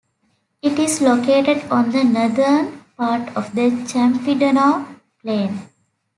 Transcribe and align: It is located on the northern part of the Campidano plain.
It 0.63 0.79
is 0.79 0.99
located 0.99 1.69
on 1.69 1.91
the 1.91 2.03
northern 2.03 2.83
part 2.97 3.37
of 3.37 3.53
the 3.53 3.69
Campidano 3.85 4.87
plain. 5.21 5.69